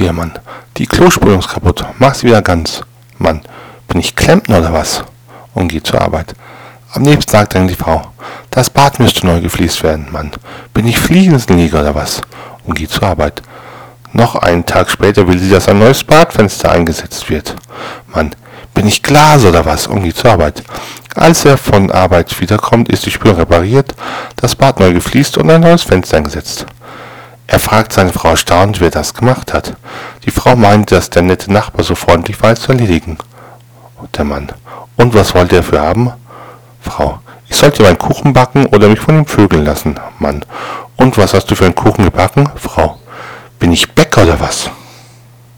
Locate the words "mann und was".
34.24-35.34, 40.18-41.32